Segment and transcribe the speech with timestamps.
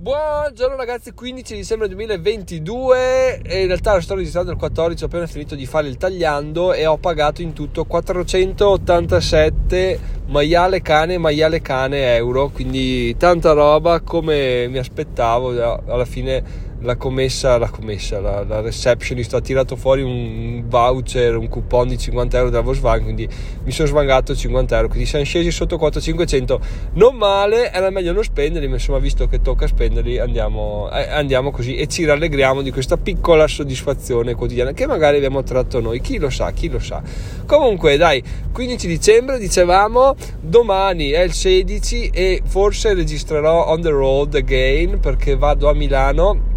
[0.00, 5.26] Buongiorno ragazzi, 15 dicembre 2022 e in realtà lo sto registrando il 14, ho appena
[5.26, 12.14] finito di fare il tagliando e ho pagato in tutto 487 maiale cane, maiale cane
[12.14, 18.60] euro, quindi tanta roba come mi aspettavo, alla fine la commessa, la commessa, la, la
[18.60, 23.28] receptionist ha tirato fuori un voucher, un coupon di 50 euro della Volkswagen, quindi
[23.64, 26.60] mi sono svangato 50 euro, quindi siamo scesi sotto 4500,
[26.94, 31.50] non male, era meglio non spenderli, ma insomma visto che tocca spenderli andiamo, eh, andiamo
[31.50, 36.18] così e ci rallegriamo di questa piccola soddisfazione quotidiana che magari abbiamo tratto noi, chi
[36.18, 37.02] lo sa, chi lo sa.
[37.44, 38.22] Comunque dai,
[38.52, 45.36] 15 dicembre dicevamo, domani è il 16 e forse registrerò on the road again perché
[45.36, 46.47] vado a Milano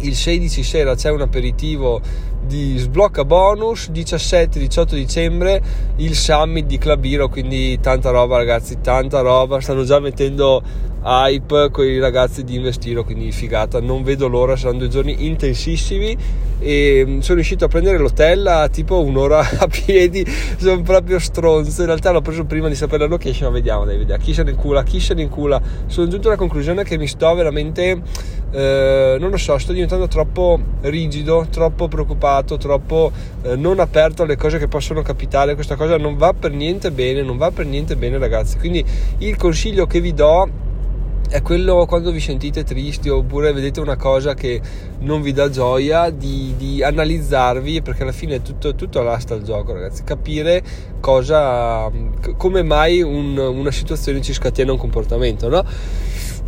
[0.00, 2.00] il 16 sera c'è un aperitivo
[2.46, 5.60] di sblocca bonus 17-18 dicembre
[5.96, 9.60] il summit di Clubiro quindi tanta roba ragazzi tanta roba.
[9.60, 10.62] Stanno già mettendo
[11.02, 13.80] hype con i ragazzi di Investiro quindi figata.
[13.80, 16.16] Non vedo l'ora saranno due giorni intensissimi.
[16.58, 20.24] E mm, sono riuscito a prendere l'hotel a tipo un'ora a piedi.
[20.56, 21.80] Sono proprio stronzo.
[21.80, 24.42] In realtà l'ho preso prima di sapere la location ma vediamo dai vediamo chi se
[24.42, 24.82] ne incula?
[24.82, 25.60] Chi se ne incula?
[25.86, 28.02] Sono giunto alla conclusione che mi sto veramente
[28.52, 33.10] eh, non lo so sto diventando troppo rigido troppo preoccupato troppo
[33.42, 35.54] eh, non aperto alle cose che possono capitare.
[35.54, 38.58] Questa cosa non va per niente bene non va per niente bene ragazzi.
[38.58, 38.84] Quindi
[39.18, 40.64] il consiglio che vi do
[41.28, 44.60] è quello quando vi sentite tristi oppure vedete una cosa che
[45.00, 49.42] non vi dà gioia di, di analizzarvi perché alla fine è tutto, tutto là sta
[49.42, 50.04] gioco ragazzi.
[50.04, 50.62] Capire
[51.00, 51.90] cosa
[52.36, 55.64] come mai un, una situazione ci scatena un comportamento no?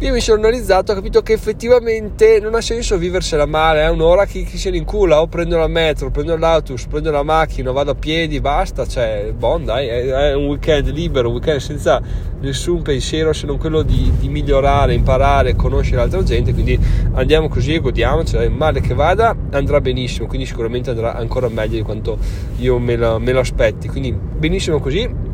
[0.01, 4.27] Io mi sono analizzato ho capito che effettivamente non ha senso viversela male, è un'ora
[4.27, 7.91] chi, chi se ne incula, o prendo la metro, prendo l'autobus, prendo la macchina, vado
[7.91, 12.01] a piedi, basta, cioè, bon dai, è, è un weekend libero, un weekend senza
[12.41, 16.79] nessun pensiero se non quello di, di migliorare, imparare, conoscere altra gente, quindi
[17.15, 21.83] andiamo così e godiamocela, male che vada andrà benissimo, quindi sicuramente andrà ancora meglio di
[21.83, 22.17] quanto
[22.59, 25.27] io me lo, me lo aspetti, quindi benissimo così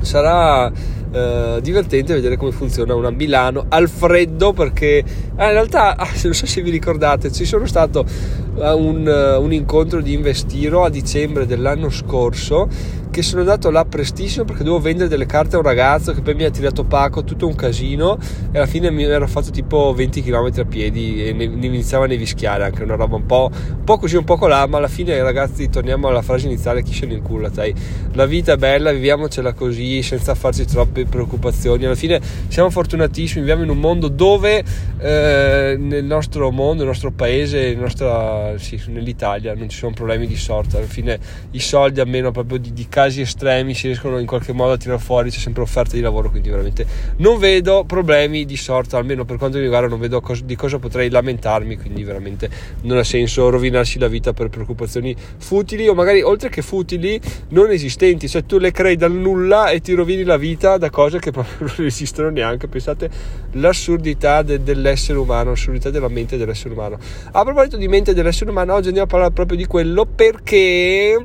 [0.00, 0.70] sarà
[1.10, 6.34] eh, divertente vedere come funziona una Milano al freddo perché eh, in realtà ah, non
[6.34, 8.04] so se vi ricordate ci sono stato
[8.60, 12.68] a un, uh, un incontro di Investiro a dicembre dell'anno scorso
[13.10, 16.34] che sono andato là prestissimo perché dovevo vendere delle carte a un ragazzo che poi
[16.34, 18.18] mi ha tirato pacco, tutto un casino
[18.52, 22.04] e alla fine mi ero fatto tipo 20 km a piedi e ne, ne iniziava
[22.04, 24.88] a nevischiare anche una roba un po', un po' così un po' là ma alla
[24.88, 27.74] fine ragazzi torniamo alla frase iniziale chi se ne incula dai
[28.12, 31.84] la vita è bella viviamocela così senza farci troppe preoccupazioni.
[31.84, 34.64] Alla fine siamo fortunatissimi viviamo in un mondo dove
[34.98, 40.36] eh, nel nostro mondo, nel nostro paese, nostra sì, nell'Italia non ci sono problemi di
[40.36, 40.78] sorta.
[40.78, 41.18] Alla fine
[41.52, 44.76] i soldi a meno proprio di, di casi estremi si riescono in qualche modo a
[44.76, 46.84] tirare fuori c'è sempre offerta di lavoro quindi veramente
[47.18, 50.78] non vedo problemi di sorta almeno per quanto mi riguarda non vedo cos- di cosa
[50.78, 52.50] potrei lamentarmi quindi veramente
[52.82, 57.70] non ha senso rovinarsi la vita per preoccupazioni futili o magari oltre che futili non
[57.70, 58.28] esistenti.
[58.28, 61.68] Cioè tu le crei dal nulla e ti rovini la vita da cose che proprio
[61.76, 62.68] non esistono neanche.
[62.68, 63.10] Pensate
[63.52, 66.98] l'assurdità de- dell'essere umano l'assurdità della mente dell'essere umano.
[67.32, 71.16] A proposito di mente dell'essere essere umano, oggi andiamo a parlare proprio di quello perché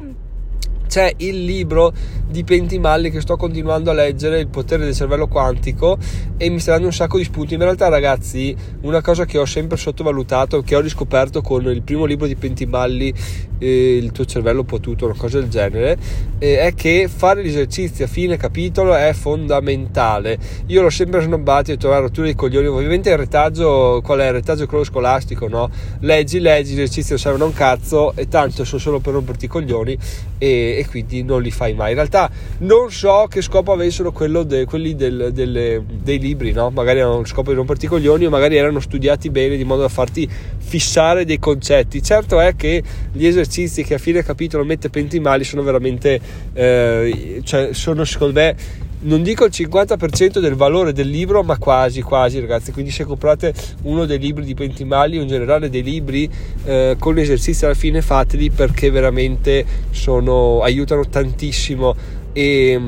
[0.94, 1.92] c'è il libro
[2.28, 5.98] di Pentimalli che sto continuando a leggere, Il potere del cervello quantico,
[6.38, 7.56] e mi sta dando un sacco di spunti.
[7.56, 12.06] In realtà, ragazzi, una cosa che ho sempre sottovalutato, che ho riscoperto con il primo
[12.06, 13.12] libro di Pentimalli,
[13.58, 15.98] eh, Il tuo cervello potuto, una cosa del genere,
[16.38, 20.38] eh, è che fare gli esercizi a fine capitolo è fondamentale.
[20.68, 24.20] Io l'ho sempre snobbato e ho detto, guarda, tu dei coglioni, ovviamente il retaggio, qual
[24.20, 25.70] è il retaggio quello scolastico, no?
[26.02, 29.48] Leggi, leggi, gli esercizi non servono un cazzo e tanto sono solo per romperti i
[29.48, 29.98] coglioni
[30.38, 31.90] e, e quindi non li fai mai.
[31.90, 32.30] In realtà
[32.60, 34.12] non so che scopo avessero
[34.44, 36.70] de, quelli del, delle, dei libri, no?
[36.70, 39.82] magari erano lo scopo di romperti i coglioni o magari erano studiati bene di modo
[39.82, 42.02] da farti fissare dei concetti.
[42.02, 46.20] Certo è che gli esercizi che a fine capitolo mette Pentimali sono veramente,
[46.54, 48.56] eh, cioè sono secondo me
[49.04, 52.72] non dico il 50% del valore del libro, ma quasi, quasi ragazzi.
[52.72, 53.54] Quindi se comprate
[53.84, 56.30] uno dei libri di Pentimali o in generale dei libri
[56.66, 61.96] eh, con esercizi alla fine fateli perché veramente sono, aiutano tantissimo
[62.34, 62.80] e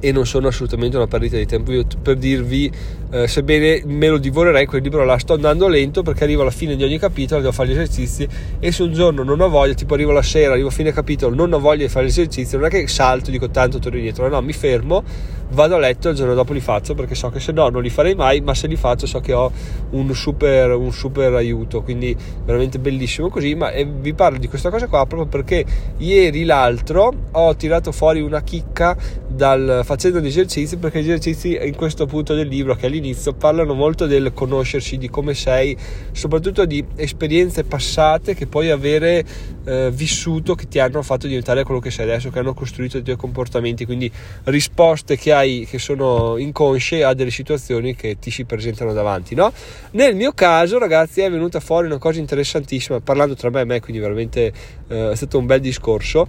[0.00, 1.72] e non sono assolutamente una perdita di tempo.
[1.72, 2.70] Io per dirvi,
[3.10, 6.76] eh, sebbene me lo divorerei quel libro là, sto andando lento perché arrivo alla fine
[6.76, 8.26] di ogni capitolo, devo fare gli esercizi
[8.58, 11.34] e se un giorno non ho voglia, tipo arrivo la sera, arrivo a fine capitolo,
[11.34, 14.28] non ho voglia di fare gli esercizi, non è che salto, dico tanto torno indietro,
[14.28, 15.02] no, mi fermo,
[15.50, 17.82] vado a letto e il giorno dopo li faccio perché so che se no non
[17.82, 19.50] li farei mai, ma se li faccio so che ho
[19.90, 24.86] un super, un super aiuto, quindi veramente bellissimo così, ma vi parlo di questa cosa
[24.86, 25.64] qua proprio perché
[25.98, 28.96] ieri l'altro ho tirato fuori una chicca
[29.26, 33.74] dal facendo gli esercizi perché gli esercizi in questo punto del libro che all'inizio, parlano
[33.74, 35.76] molto del conoscersi, di come sei,
[36.12, 39.24] soprattutto di esperienze passate che puoi avere
[39.64, 43.02] eh, vissuto, che ti hanno fatto diventare quello che sei adesso, che hanno costruito i
[43.02, 44.10] tuoi comportamenti, quindi
[44.44, 49.34] risposte che hai che sono inconsce a delle situazioni che ti si presentano davanti.
[49.34, 49.52] No?
[49.92, 53.80] Nel mio caso, ragazzi, è venuta fuori una cosa interessantissima, parlando tra me e me,
[53.80, 54.52] quindi veramente
[54.88, 56.28] eh, è stato un bel discorso,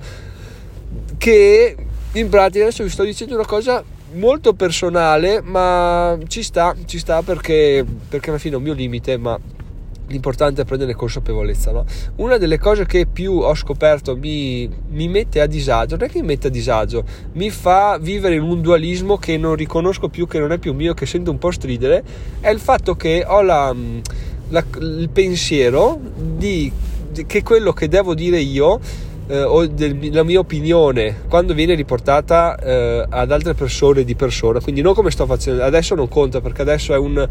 [1.17, 1.75] che
[2.13, 3.83] in pratica adesso vi sto dicendo una cosa
[4.13, 9.17] molto personale, ma ci sta, ci sta perché, perché alla fine è un mio limite,
[9.17, 9.39] ma
[10.11, 11.71] l'importante è prendere consapevolezza.
[11.71, 11.85] No?
[12.17, 16.19] Una delle cose che più ho scoperto mi, mi, mette a disagio, non è che
[16.19, 17.03] mi mette a disagio,
[17.33, 20.93] mi fa vivere in un dualismo che non riconosco più, che non è più mio,
[20.93, 22.03] che sento un po' stridere,
[22.39, 23.73] è il fatto che ho la,
[24.49, 26.71] la, il pensiero di,
[27.11, 28.79] di, che quello che devo dire io
[29.27, 34.81] eh, o della mia opinione quando viene riportata eh, ad altre persone di persona, quindi
[34.81, 37.27] non come sto facendo, adesso non conta perché adesso è un,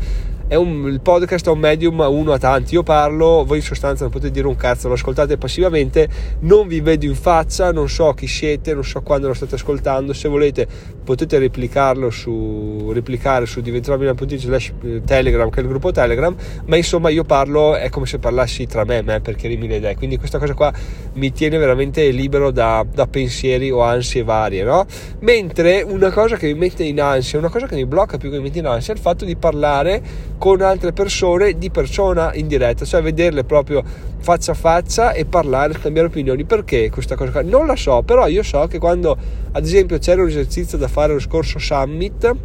[0.46, 2.74] è un, il podcast è un medium uno a tanti.
[2.74, 6.08] Io parlo, voi in sostanza non potete dire un cazzo, lo ascoltate passivamente,
[6.40, 10.12] non vi vedo in faccia, non so chi siete, non so quando lo state ascoltando.
[10.12, 10.66] Se volete
[11.04, 16.34] potete replicarlo su replicare su diventeromina.it slash eh, telegram, che è il gruppo Telegram,
[16.66, 19.96] ma insomma io parlo, è come se parlassi tra me e me per chiarirmi idee.
[19.96, 20.72] Quindi questa cosa qua
[21.14, 21.79] mi tiene veramente
[22.10, 24.86] libero da, da pensieri o ansie varie, no?
[25.20, 28.36] Mentre una cosa che mi mette in ansia, una cosa che mi blocca più che
[28.36, 30.02] mi mette in ansia è il fatto di parlare
[30.38, 33.82] con altre persone di persona in diretta, cioè vederle proprio
[34.20, 36.44] faccia a faccia e parlare, scambiare opinioni.
[36.44, 37.42] Perché questa cosa qua?
[37.42, 39.16] Non la so, però io so che quando
[39.52, 42.36] ad esempio c'era un esercizio da fare lo scorso summit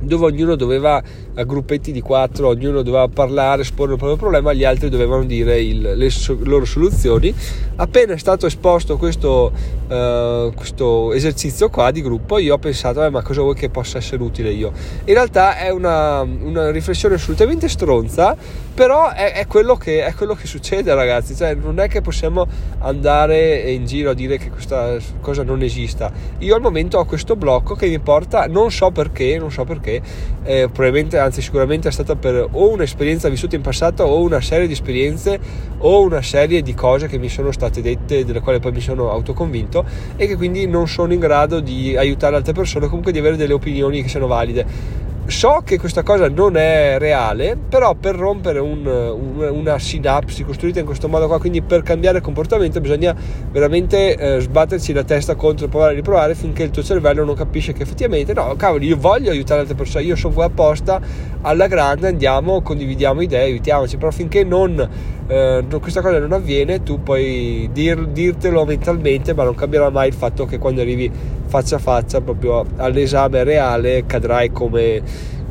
[0.00, 1.02] dove ognuno doveva
[1.36, 5.60] a gruppetti di quattro, ognuno doveva parlare, esporre il proprio problema, gli altri dovevano dire
[5.60, 7.34] il, le so, loro soluzioni.
[7.76, 9.52] Appena è stato esposto questo,
[9.88, 13.98] uh, questo, esercizio qua di gruppo, io ho pensato, eh, ma cosa vuoi che possa
[13.98, 14.72] essere utile io?
[15.04, 18.36] In realtà è una, una riflessione assolutamente stronza,
[18.74, 22.46] però è, è, quello che, è, quello che, succede ragazzi, cioè, non è che possiamo
[22.80, 26.10] andare in giro a dire che questa cosa non esista.
[26.38, 30.02] Io al momento ho questo blocco che mi porta, non so perché, non so perché,
[30.42, 34.66] eh, probabilmente anzi sicuramente è stata per o un'esperienza vissuta in passato o una serie
[34.66, 35.38] di esperienze
[35.78, 39.10] o una serie di cose che mi sono state dette, delle quali poi mi sono
[39.10, 39.84] autoconvinto
[40.16, 43.52] e che quindi non sono in grado di aiutare altre persone, comunque di avere delle
[43.52, 48.86] opinioni che siano valide so che questa cosa non è reale, però per rompere un,
[48.86, 53.14] un, una sinapsi costruita in questo modo qua, quindi per cambiare comportamento bisogna
[53.50, 57.72] veramente eh, sbatterci la testa contro, provare a riprovare finché il tuo cervello non capisce
[57.72, 61.00] che effettivamente no, cavoli, io voglio aiutare altre persone, io sono qua apposta
[61.40, 64.88] alla grande, andiamo, condividiamo idee, aiutiamoci, però finché non,
[65.26, 70.14] eh, questa cosa non avviene, tu puoi dir, dirtelo mentalmente, ma non cambierà mai il
[70.14, 71.10] fatto che quando arrivi
[71.46, 75.00] faccia a faccia proprio all'esame reale cadrai come,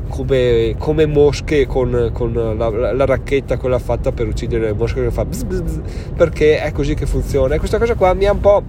[0.10, 5.12] come, come mosche con, con la, la, racchetta quella fatta per uccidere le mosche che
[5.12, 5.80] fa bzz bzz bzz,
[6.16, 7.56] perché è così che funziona.
[7.56, 8.62] E questa cosa qua mi ha un po'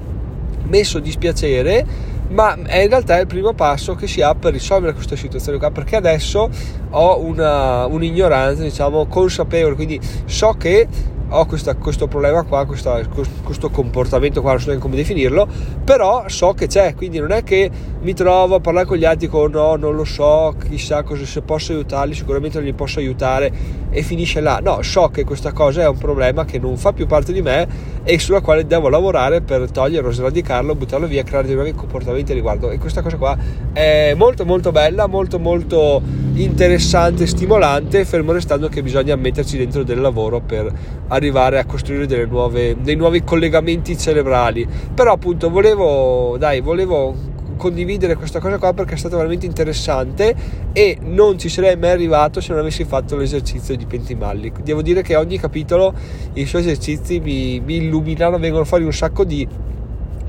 [0.68, 5.16] messo dispiacere ma è in realtà il primo passo che si ha per risolvere questa
[5.16, 6.48] situazione qua perché adesso
[6.90, 10.88] ho una, un'ignoranza diciamo consapevole quindi so che
[11.28, 13.00] ho questa, questo problema qua, questa,
[13.42, 15.48] questo comportamento qua, non so neanche come definirlo,
[15.82, 17.70] però so che c'è, quindi non è che
[18.04, 21.40] mi trovo a parlare con gli altri con no, non lo so, chissà cosa, se
[21.40, 23.50] posso aiutarli, sicuramente non li posso aiutare
[23.88, 24.60] e finisce là.
[24.62, 27.66] No, so che questa cosa è un problema che non fa più parte di me
[28.04, 32.34] e sulla quale devo lavorare per toglierlo, sradicarlo, buttarlo via, creare dei nuovi comportamenti a
[32.34, 32.70] riguardo.
[32.70, 33.38] E questa cosa qua
[33.72, 36.02] è molto molto bella, molto molto
[36.34, 40.70] interessante, stimolante, fermo restando che bisogna metterci dentro del lavoro per
[41.08, 44.68] arrivare a costruire nuove, dei nuovi collegamenti cerebrali.
[44.92, 47.32] Però appunto volevo, dai, volevo
[47.64, 50.34] condividere questa cosa qua perché è stata veramente interessante
[50.74, 54.52] e non ci sarei mai arrivato se non avessi fatto l'esercizio di Pentimalli.
[54.62, 55.94] Devo dire che ogni capitolo
[56.34, 59.48] i suoi esercizi mi, mi illuminano, vengono fuori un sacco di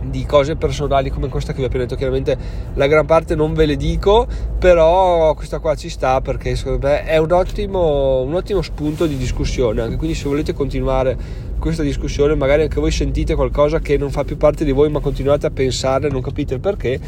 [0.07, 2.37] di cose personali come questa che vi ho appena detto chiaramente
[2.75, 4.27] la gran parte non ve le dico
[4.59, 9.17] però questa qua ci sta perché secondo me è un ottimo, un ottimo spunto di
[9.17, 11.17] discussione anche quindi se volete continuare
[11.59, 14.99] questa discussione magari anche voi sentite qualcosa che non fa più parte di voi ma
[14.99, 16.99] continuate a pensare non capite il perché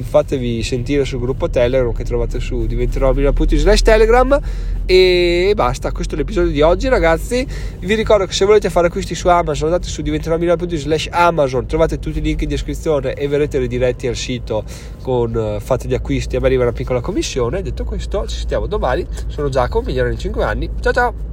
[0.00, 4.38] fatevi sentire sul gruppo Telegram che trovate su diventerò.it slash telegram
[4.86, 7.46] e basta questo è l'episodio di oggi ragazzi.
[7.78, 11.98] Vi ricordo che se volete fare acquisti su Amazon andate su diventerò.it slash amazon trovate
[11.98, 14.64] tutti i link in descrizione e verrete rediretti al sito
[15.02, 18.66] con uh, fate gli acquisti a me arriva una piccola commissione detto questo ci sentiamo
[18.66, 21.31] domani sono Giacomo migliore in 5 anni ciao ciao